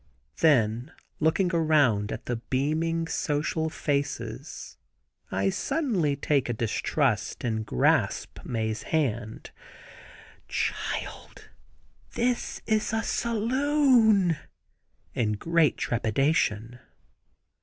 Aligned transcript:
Then 0.39 0.91
looking 1.19 1.51
around 1.53 2.11
at 2.11 2.25
the 2.25 2.37
beaming, 2.37 3.05
social 3.07 3.69
faces, 3.69 4.79
I 5.31 5.51
suddenly 5.51 6.15
take 6.15 6.49
a 6.49 6.53
distrust 6.53 7.43
and 7.43 7.63
grasp 7.63 8.43
Mae's 8.43 8.81
hand: 8.81 9.51
"Child, 10.47 11.49
this 12.15 12.63
is 12.65 12.93
a 12.93 13.03
saloon!" 13.03 14.37
in 15.13 15.33
great 15.33 15.77
trepidation. 15.77 16.79